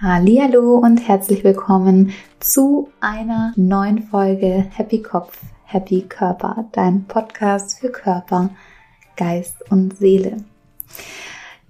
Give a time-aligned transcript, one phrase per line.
[0.00, 7.90] Hallo und herzlich willkommen zu einer neuen Folge Happy Kopf, Happy Körper, dein Podcast für
[7.90, 8.50] Körper,
[9.16, 10.38] Geist und Seele.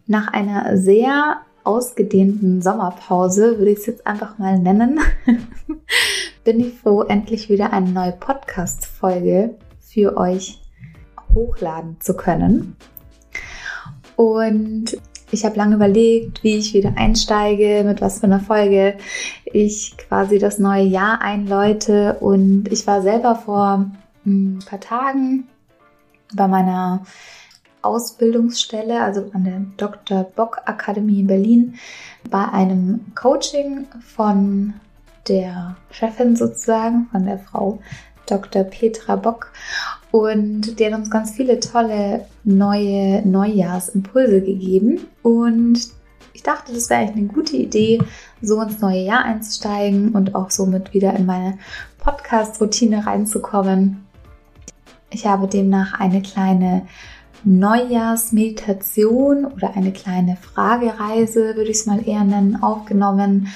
[0.07, 5.01] Nach einer sehr ausgedehnten Sommerpause, würde ich es jetzt einfach mal nennen,
[6.45, 10.63] bin ich froh, endlich wieder eine neue Podcast-Folge für euch
[11.35, 12.77] hochladen zu können.
[14.17, 14.97] Und
[15.35, 18.97] ich habe lange überlegt, wie ich wieder einsteige, mit was für einer Folge
[19.45, 22.17] ich quasi das neue Jahr einläute.
[22.21, 23.91] Und ich war selber vor
[24.25, 25.49] ein paar Tagen
[26.35, 27.05] bei meiner
[27.83, 30.25] Ausbildungsstelle, also an der Dr.
[30.25, 31.75] Bock Akademie in Berlin,
[32.31, 34.75] bei einem Coaching von
[35.29, 37.81] der Chefin sozusagen, von der Frau
[38.27, 38.65] Dr.
[38.65, 39.53] Petra Bock.
[40.15, 45.01] Und die hat uns ganz viele tolle neue Neujahrsimpulse gegeben.
[45.25, 45.89] Und
[46.33, 48.01] ich dachte, das wäre eigentlich eine gute Idee,
[48.41, 51.59] so ins neue Jahr einzusteigen und auch somit wieder in meine
[51.99, 54.07] Podcast-Routine reinzukommen.
[55.11, 56.87] Ich habe demnach eine kleine
[57.43, 63.49] Neujahrsmeditation oder eine kleine Fragereise, würde ich es mal eher nennen, aufgenommen,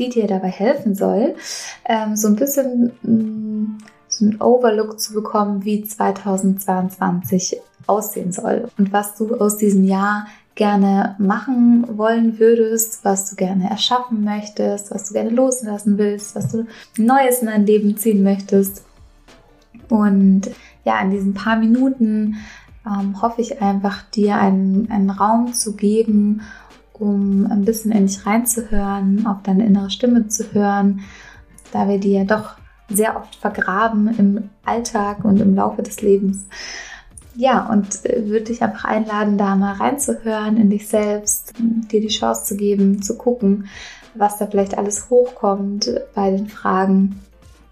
[0.00, 1.36] die dir dabei helfen soll,
[1.84, 3.78] ähm, so ein bisschen mm,
[4.20, 11.16] einen Overlook zu bekommen, wie 2022 aussehen soll und was du aus diesem Jahr gerne
[11.18, 16.66] machen wollen würdest, was du gerne erschaffen möchtest, was du gerne loslassen willst, was du
[16.98, 18.84] Neues in dein Leben ziehen möchtest.
[19.88, 20.50] Und
[20.84, 22.36] ja, in diesen paar Minuten
[22.86, 26.42] ähm, hoffe ich einfach, dir einen, einen Raum zu geben,
[26.92, 31.00] um ein bisschen in dich reinzuhören, auf deine innere Stimme zu hören,
[31.72, 32.59] da wir die ja doch
[32.90, 36.44] sehr oft vergraben im Alltag und im Laufe des Lebens.
[37.36, 42.08] Ja, und äh, würde dich einfach einladen, da mal reinzuhören in dich selbst, dir die
[42.08, 43.68] Chance zu geben, zu gucken,
[44.14, 47.20] was da vielleicht alles hochkommt bei den Fragen.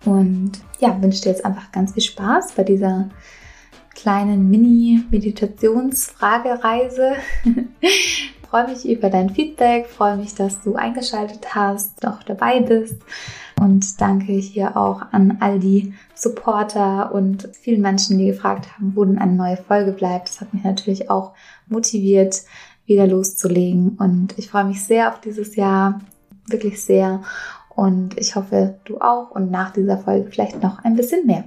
[0.05, 3.11] Und ja, wünsche dir jetzt einfach ganz viel Spaß bei dieser
[3.97, 7.15] kleinen Mini-Meditationsfragereise.
[8.49, 13.03] freue mich über dein Feedback, freue mich, dass du eingeschaltet hast, auch dabei bist
[13.61, 19.05] und danke hier auch an all die Supporter und vielen Menschen, die gefragt haben, wo
[19.05, 20.29] denn eine neue Folge bleibt.
[20.29, 21.33] Das hat mich natürlich auch
[21.69, 22.43] motiviert,
[22.87, 23.97] wieder loszulegen.
[23.99, 26.01] Und ich freue mich sehr auf dieses Jahr,
[26.47, 27.23] wirklich sehr.
[27.69, 31.45] Und ich hoffe, du auch und nach dieser Folge vielleicht noch ein bisschen mehr.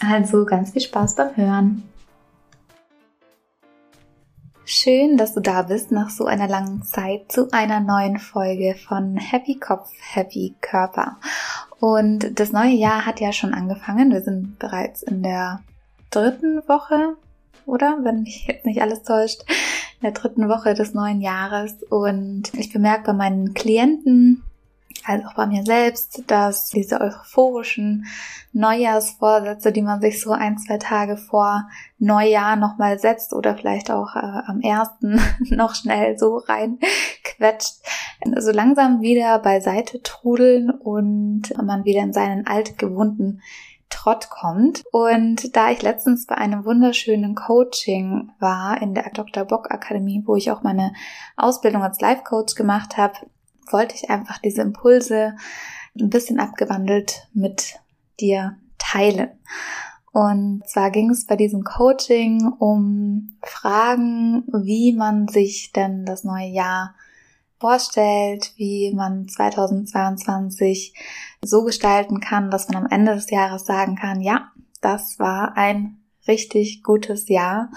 [0.00, 1.82] Also ganz viel Spaß beim Hören.
[4.64, 9.16] Schön, dass du da bist nach so einer langen Zeit zu einer neuen Folge von
[9.16, 11.18] Happy Kopf, Happy Körper.
[11.80, 14.12] Und das neue Jahr hat ja schon angefangen.
[14.12, 15.62] Wir sind bereits in der
[16.10, 17.16] dritten Woche,
[17.66, 17.98] oder?
[18.02, 21.82] Wenn mich jetzt nicht alles täuscht, in der dritten Woche des neuen Jahres.
[21.90, 24.44] Und ich bemerke bei meinen Klienten,
[25.04, 28.06] als auch bei mir selbst, dass diese euphorischen
[28.52, 31.68] Neujahrsvorsätze, die man sich so ein, zwei Tage vor
[31.98, 35.20] Neujahr nochmal setzt oder vielleicht auch äh, am ersten
[35.50, 37.76] noch schnell so reinquetscht,
[38.38, 43.40] so langsam wieder beiseite trudeln und man wieder in seinen altgewohnten
[43.92, 44.82] Trott kommt.
[44.90, 49.44] Und da ich letztens bei einem wunderschönen Coaching war in der Dr.
[49.44, 50.92] Bock Akademie, wo ich auch meine
[51.36, 53.14] Ausbildung als Life Coach gemacht habe,
[53.70, 55.36] wollte ich einfach diese Impulse
[55.98, 57.78] ein bisschen abgewandelt mit
[58.20, 59.30] dir teilen.
[60.12, 66.48] Und zwar ging es bei diesem Coaching um Fragen, wie man sich denn das neue
[66.48, 66.94] Jahr
[67.58, 70.94] vorstellt, wie man 2022
[71.42, 76.02] so gestalten kann, dass man am Ende des Jahres sagen kann, ja, das war ein
[76.26, 77.70] richtig gutes Jahr.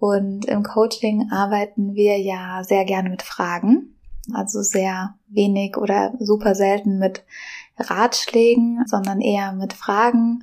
[0.00, 3.97] Und im Coaching arbeiten wir ja sehr gerne mit Fragen
[4.32, 7.24] also sehr wenig oder super selten mit
[7.78, 10.42] Ratschlägen, sondern eher mit Fragen,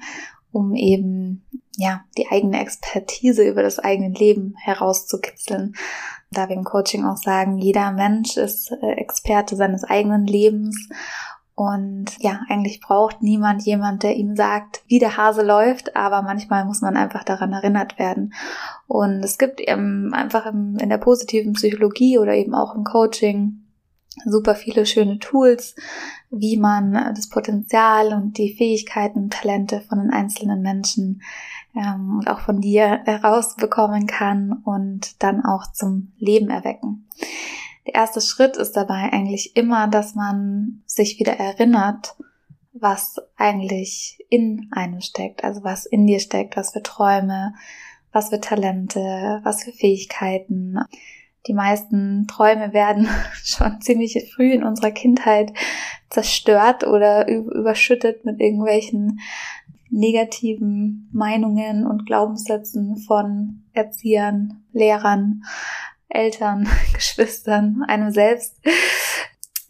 [0.51, 1.43] um eben
[1.77, 5.75] ja die eigene Expertise über das eigene Leben herauszukitzeln.
[6.31, 10.89] Da wir im Coaching auch sagen, jeder Mensch ist äh, Experte seines eigenen Lebens
[11.55, 16.65] und ja, eigentlich braucht niemand jemand, der ihm sagt, wie der Hase läuft, aber manchmal
[16.65, 18.33] muss man einfach daran erinnert werden.
[18.87, 23.61] Und es gibt eben einfach in der positiven Psychologie oder eben auch im Coaching
[24.25, 25.75] super viele schöne Tools,
[26.29, 31.21] wie man das Potenzial und die Fähigkeiten und Talente von den einzelnen Menschen
[31.75, 37.07] ähm, und auch von dir herausbekommen kann und dann auch zum Leben erwecken.
[37.85, 42.15] Der erste Schritt ist dabei eigentlich immer, dass man sich wieder erinnert,
[42.73, 47.53] was eigentlich in einem steckt, also was in dir steckt, was für Träume,
[48.11, 50.79] was für Talente, was für Fähigkeiten,
[51.47, 53.07] Die meisten Träume werden
[53.43, 55.53] schon ziemlich früh in unserer Kindheit
[56.09, 59.19] zerstört oder überschüttet mit irgendwelchen
[59.89, 65.43] negativen Meinungen und Glaubenssätzen von Erziehern, Lehrern,
[66.09, 68.55] Eltern, Geschwistern, einem selbst.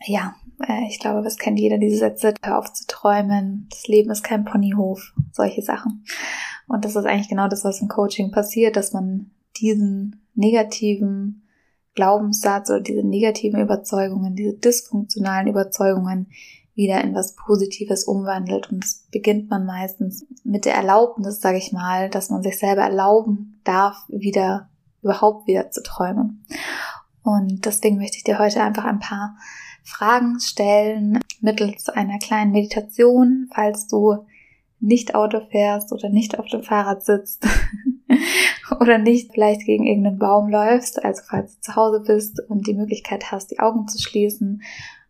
[0.05, 0.35] Ja,
[0.67, 4.23] äh, ich glaube, das kennt jeder, diese Sätze, hör auf zu träumen, das Leben ist
[4.23, 6.05] kein Ponyhof, solche Sachen.
[6.67, 11.44] Und das ist eigentlich genau das, was im Coaching passiert, dass man diesen negativen
[11.95, 16.27] Glaubenssatz oder diese negativen Überzeugungen, diese dysfunktionalen Überzeugungen
[16.75, 18.69] wieder in was Positives umwandelt.
[18.71, 22.81] Und das beginnt man meistens mit der Erlaubnis, sage ich mal, dass man sich selber
[22.81, 24.69] erlauben darf, wieder
[25.01, 26.45] überhaupt wieder zu träumen.
[27.23, 29.35] Und deswegen möchte ich dir heute einfach ein paar
[29.83, 34.25] Fragen stellen mittels einer kleinen Meditation, falls du
[34.79, 37.47] nicht Auto fährst oder nicht auf dem Fahrrad sitzt
[38.79, 42.73] oder nicht vielleicht gegen irgendeinen Baum läufst, also falls du zu Hause bist und die
[42.73, 44.61] Möglichkeit hast, die Augen zu schließen,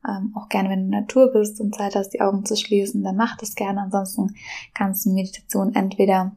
[0.08, 2.56] ähm, auch gerne, wenn du in der Natur bist und Zeit hast, die Augen zu
[2.56, 3.82] schließen, dann mach das gerne.
[3.82, 4.36] Ansonsten
[4.74, 6.36] kannst du Meditation entweder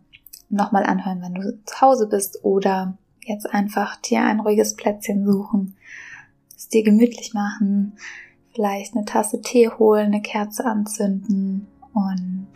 [0.48, 5.76] nochmal anhören, wenn du zu Hause bist oder jetzt einfach dir ein ruhiges Plätzchen suchen,
[6.56, 7.92] es dir gemütlich machen,
[8.54, 12.48] vielleicht eine Tasse Tee holen, eine Kerze anzünden und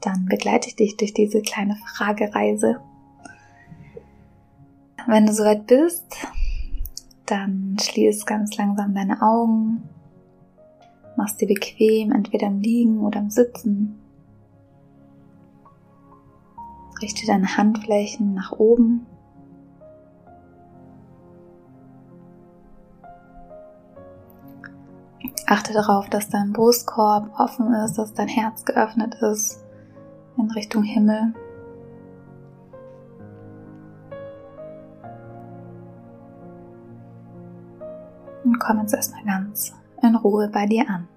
[0.00, 2.80] dann begleite ich dich durch diese kleine Fragereise.
[5.06, 6.04] Wenn du soweit bist,
[7.26, 9.88] dann schließ ganz langsam deine Augen,
[11.16, 14.00] machst dir bequem, entweder im Liegen oder im Sitzen.
[17.02, 19.06] Richte deine Handflächen nach oben
[25.46, 29.62] Achte darauf, dass dein Brustkorb offen ist, dass dein Herz geöffnet ist
[30.38, 31.34] in Richtung Himmel.
[38.64, 41.08] Komm jetzt erstmal ganz in Ruhe bei dir an.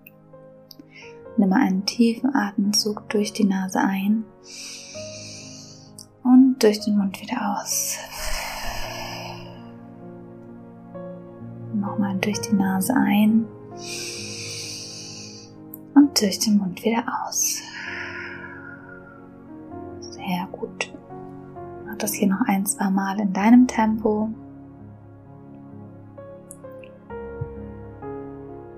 [1.37, 4.25] Nimm einen tiefen Atemzug durch die Nase ein
[6.23, 7.97] und durch den Mund wieder aus.
[11.73, 13.45] Nochmal durch die Nase ein
[15.93, 17.61] und durch den Mund wieder aus.
[19.99, 20.91] Sehr gut.
[21.85, 24.29] Mach das hier noch ein, zwei Mal in deinem Tempo.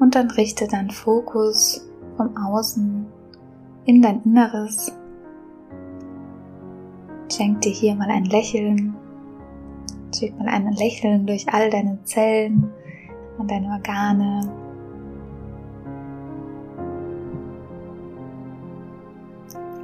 [0.09, 3.05] Und dann richte deinen Fokus vom Außen
[3.85, 4.91] in dein Inneres.
[7.31, 8.95] Schenk dir hier mal ein Lächeln.
[10.11, 12.71] Schick mal ein Lächeln durch all deine Zellen
[13.37, 14.51] und deine Organe,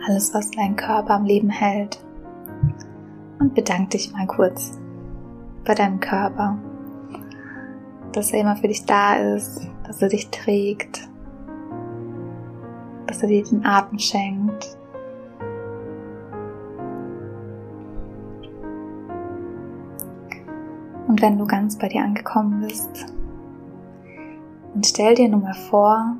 [0.07, 2.03] alles, was dein Körper am Leben hält.
[3.37, 4.75] Und bedank dich mal kurz
[5.65, 6.57] bei deinem Körper,
[8.11, 11.07] dass er immer für dich da ist, dass er dich trägt,
[13.07, 14.77] dass er dir den Atem schenkt.
[21.07, 23.05] Und wenn du ganz bei dir angekommen bist,
[24.73, 26.17] dann stell dir nun mal vor,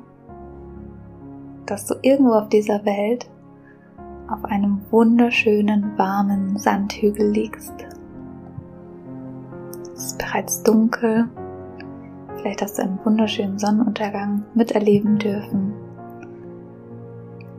[1.66, 3.28] dass du irgendwo auf dieser Welt
[4.28, 7.74] auf einem wunderschönen, warmen Sandhügel liegst.
[9.94, 11.28] Es ist bereits dunkel.
[12.36, 15.72] Vielleicht hast du einen wunderschönen Sonnenuntergang miterleben dürfen.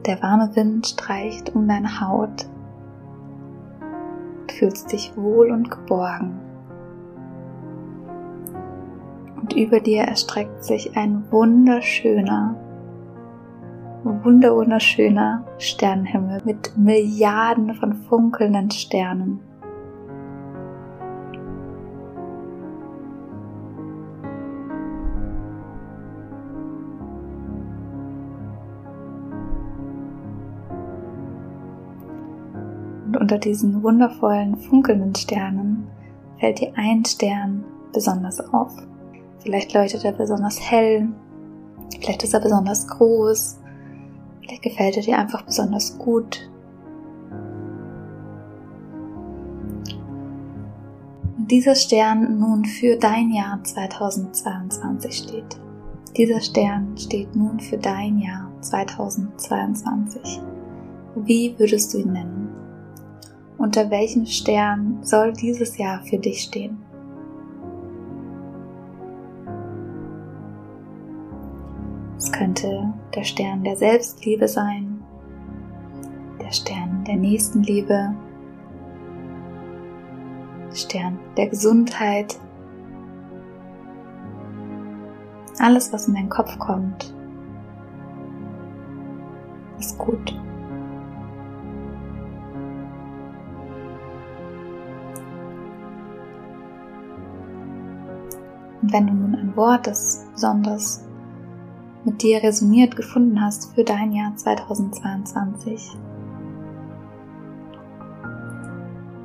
[0.05, 2.47] Der warme Wind streicht um deine Haut.
[4.47, 6.39] Du fühlst dich wohl und geborgen.
[9.35, 12.55] Und über dir erstreckt sich ein wunderschöner,
[14.03, 19.41] wunder wunderschöner Sternenhimmel mit Milliarden von funkelnden Sternen.
[33.27, 35.87] Unter diesen wundervollen funkelnden Sternen
[36.39, 38.71] fällt dir ein Stern besonders auf.
[39.39, 41.09] Vielleicht leuchtet er besonders hell,
[41.99, 43.59] vielleicht ist er besonders groß,
[44.47, 46.49] Vielleicht gefällt er dir einfach besonders gut.
[51.37, 55.59] Und dieser Stern nun für dein Jahr 2022 steht.
[56.15, 60.39] Dieser Stern steht nun für dein Jahr 2022.
[61.15, 62.46] Wie würdest du ihn nennen?
[63.57, 66.77] Unter welchem Stern soll dieses Jahr für dich stehen?
[72.17, 75.03] Es könnte der Stern der Selbstliebe sein,
[76.41, 78.13] der Stern der Nächstenliebe,
[80.73, 82.39] Stern der Gesundheit,
[85.59, 87.13] Alles, was in deinen Kopf kommt,
[89.79, 90.39] ist gut.
[98.87, 101.03] Und wenn du nun ein Wort, das besonders
[102.05, 105.91] mit dir resoniert gefunden hast für dein Jahr 2022,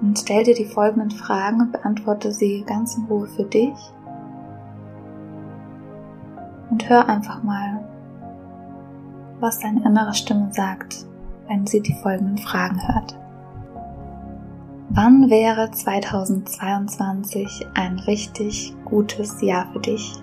[0.01, 3.79] und stell dir die folgenden Fragen und beantworte sie ganz in Ruhe für dich.
[6.71, 7.85] Und hör einfach mal,
[9.39, 11.07] was deine innere Stimme sagt,
[11.47, 13.17] wenn sie die folgenden Fragen hört.
[14.95, 20.23] Wann wäre 2022 ein richtig gutes Jahr für dich?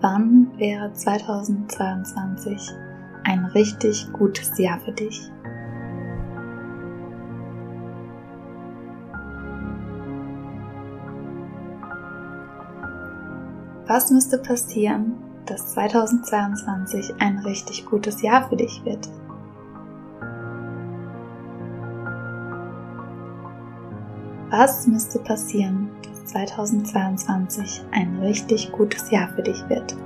[0.00, 2.70] Wann wäre 2022
[3.24, 5.30] ein richtig gutes Jahr für dich?
[13.86, 19.06] Was müsste passieren, dass 2022 ein richtig gutes Jahr für dich wird?
[24.56, 29.96] Was müsste passieren, dass 2022 ein richtig gutes Jahr für dich wird?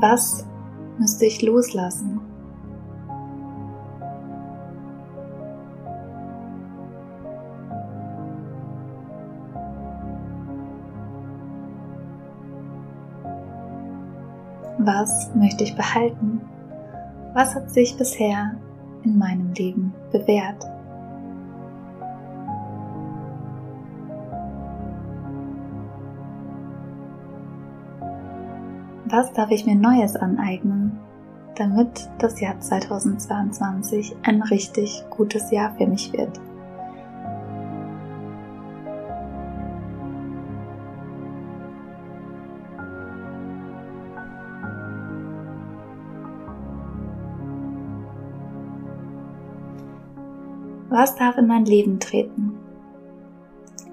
[0.00, 0.44] Was
[0.98, 2.20] müsste ich loslassen?
[14.86, 16.42] Was möchte ich behalten?
[17.32, 18.54] Was hat sich bisher
[19.02, 20.62] in meinem Leben bewährt?
[29.06, 30.98] Was darf ich mir Neues aneignen,
[31.56, 36.38] damit das Jahr 2022 ein richtig gutes Jahr für mich wird?
[50.96, 52.54] Was darf in mein Leben treten?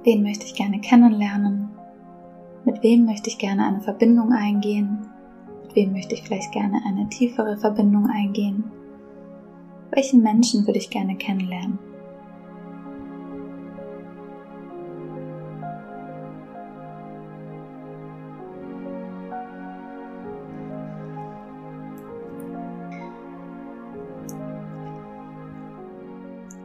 [0.03, 1.71] Wen möchte ich gerne kennenlernen?
[2.63, 4.99] Mit wem möchte ich gerne eine Verbindung eingehen?
[5.63, 8.65] Mit wem möchte ich vielleicht gerne eine tiefere Verbindung eingehen?
[9.89, 11.79] Welchen Menschen würde ich gerne kennenlernen?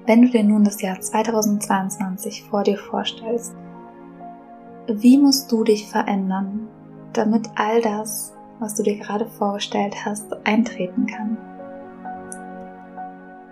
[0.06, 3.56] Wenn du dir nun das Jahr 2022 vor dir vorstellst,
[4.86, 6.68] wie musst du dich verändern,
[7.12, 11.36] damit all das, was du dir gerade vorgestellt hast, eintreten kann?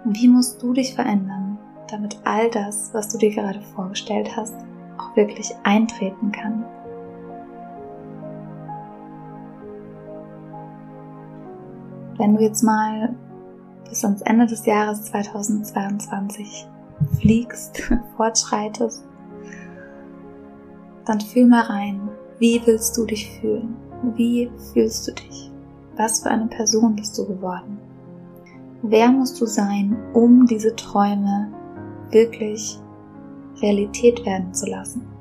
[0.04, 1.58] Wie musst du dich verändern,
[1.90, 4.54] damit all das, was du dir gerade vorgestellt hast,
[4.96, 6.64] auch wirklich eintreten kann?
[12.16, 13.16] Wenn du jetzt mal
[13.88, 16.66] bis ans Ende des Jahres 2022
[17.20, 17.82] fliegst,
[18.16, 19.04] fortschreitest,
[21.04, 23.76] dann fühl mal rein, wie willst du dich fühlen?
[24.14, 25.50] Wie fühlst du dich?
[25.96, 27.78] Was für eine Person bist du geworden?
[28.82, 31.48] Wer musst du sein, um diese Träume
[32.10, 32.78] wirklich
[33.62, 35.13] Realität werden zu lassen?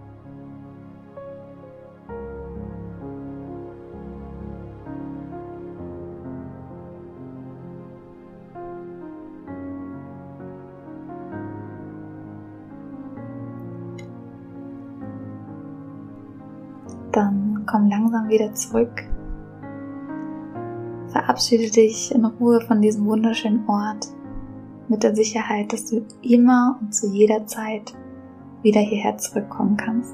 [17.73, 19.03] Komm langsam wieder zurück.
[21.07, 24.09] Verabschiede dich in Ruhe von diesem wunderschönen Ort
[24.89, 27.95] mit der Sicherheit, dass du immer und zu jeder Zeit
[28.61, 30.13] wieder hierher zurückkommen kannst.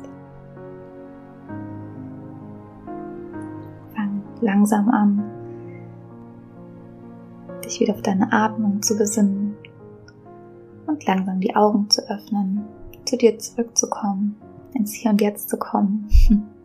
[3.94, 5.24] Fang langsam an,
[7.66, 9.58] dich wieder auf deine Atmung zu besinnen
[10.88, 12.64] und langsam die Augen zu öffnen,
[13.04, 14.38] zu dir zurückzukommen,
[14.74, 16.08] ins Hier und Jetzt zu kommen.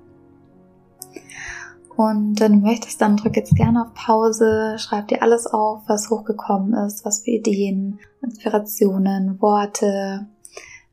[1.96, 6.10] Und wenn du möchtest, dann drück jetzt gerne auf Pause, schreib dir alles auf, was
[6.10, 10.26] hochgekommen ist, was für Ideen, Inspirationen, Worte,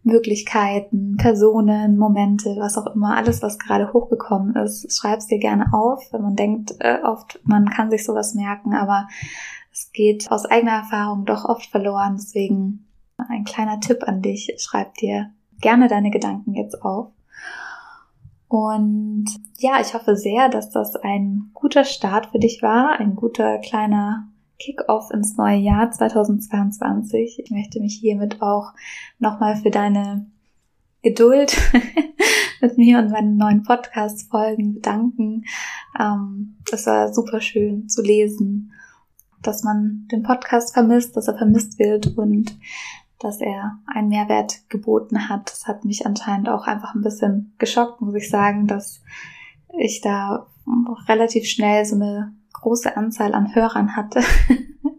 [0.04, 6.04] Möglichkeiten, Personen, Momente, was auch immer, alles, was gerade hochgekommen ist, schreib's dir gerne auf,
[6.12, 9.08] wenn man denkt, äh, oft, man kann sich sowas merken, aber
[9.72, 12.16] es geht aus eigener Erfahrung doch oft verloren.
[12.18, 12.88] Deswegen
[13.18, 17.12] ein kleiner Tipp an dich, schreib dir gerne deine Gedanken jetzt auf.
[18.52, 19.28] Und
[19.60, 24.28] ja, ich hoffe sehr, dass das ein guter Start für dich war, ein guter kleiner
[24.60, 27.40] Kick-off ins neue Jahr 2022.
[27.42, 28.74] Ich möchte mich hiermit auch
[29.20, 30.26] nochmal für deine
[31.02, 31.58] Geduld
[32.62, 35.46] mit mir und meinen neuen Podcast-Folgen bedanken.
[35.98, 38.74] Ähm, es war super schön zu lesen,
[39.42, 42.54] dass man den Podcast vermisst, dass er vermisst wird und
[43.24, 45.52] dass er einen Mehrwert geboten hat.
[45.52, 49.02] Das hat mich anscheinend auch einfach ein bisschen geschockt, muss ich sagen, dass
[49.78, 50.48] ich da
[51.08, 54.22] relativ schnell so eine große Anzahl an Hörern hatte.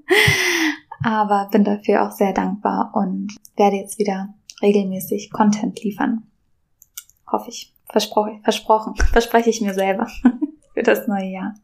[1.05, 6.23] Aber bin dafür auch sehr dankbar und werde jetzt wieder regelmäßig Content liefern.
[7.31, 7.75] Hoffe ich.
[7.91, 10.07] Versprochen, versprochen, verspreche ich mir selber
[10.75, 11.55] für das neue Jahr.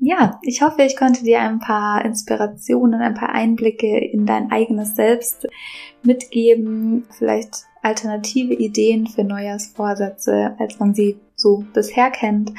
[0.00, 4.94] Ja, ich hoffe, ich konnte dir ein paar Inspirationen, ein paar Einblicke in dein eigenes
[4.94, 5.46] Selbst
[6.02, 12.52] mitgeben, vielleicht alternative Ideen für Neujahrsvorsätze, als man sie so bisher kennt.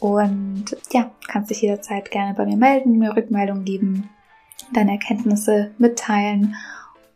[0.00, 4.10] Und ja, kannst dich jederzeit gerne bei mir melden, mir Rückmeldung geben,
[4.72, 6.56] deine Erkenntnisse mitteilen.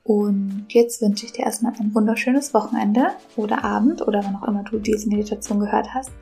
[0.04, 4.62] Und jetzt wünsche ich dir erstmal ein wunderschönes Wochenende oder Abend oder wann auch immer
[4.62, 6.12] du diese Meditation gehört hast.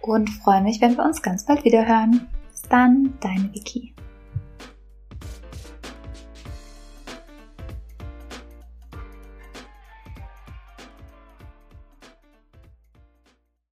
[0.00, 2.28] Und freue mich, wenn wir uns ganz bald wieder hören.
[2.68, 3.94] Dann, deine Vicky.